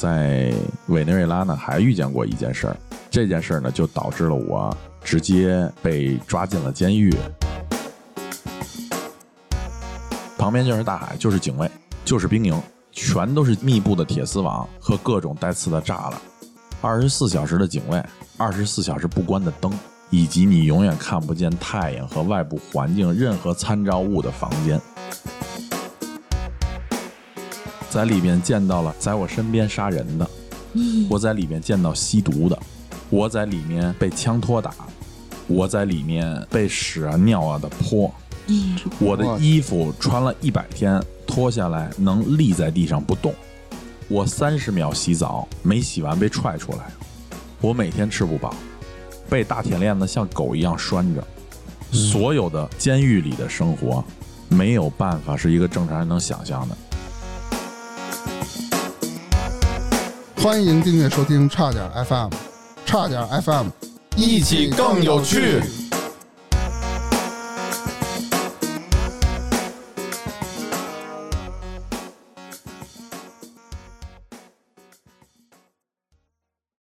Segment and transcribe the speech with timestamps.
[0.00, 0.50] 在
[0.86, 2.76] 委内瑞拉呢还遇见过一件事儿，
[3.10, 7.14] 这件事儿呢就导致了我直接被抓进了监狱。
[10.38, 11.70] 旁边就是大海，就是警卫，
[12.02, 12.58] 就是兵营，
[12.92, 16.14] 全都是密布的铁丝网和各种带刺的栅栏，
[16.80, 18.02] 二十四小时的警卫，
[18.38, 19.70] 二十四小时不关的灯，
[20.08, 24.80] 以及你永远看不见太阳和外部环境任何参照物的房间。
[27.90, 30.30] 在里面见到了在我身边杀人的，
[31.10, 32.56] 我在里面见到吸毒的，
[33.10, 34.72] 我在里面被枪托打，
[35.48, 38.14] 我在里面被屎啊尿啊的泼，
[39.00, 43.34] 我的衣服穿了一百天，脱下来能立在地上不动，
[44.06, 46.92] 我三十秒洗澡没洗完被踹出来，
[47.60, 48.54] 我每天吃不饱，
[49.28, 51.26] 被大铁链子像狗一样拴着，
[51.90, 54.04] 所有的监狱里的生活，
[54.48, 56.76] 没有办法是一个正常人能想象的。
[60.42, 62.30] 欢迎订阅收听差点 FM，
[62.86, 63.66] 差点 FM，
[64.16, 65.60] 一起更有趣。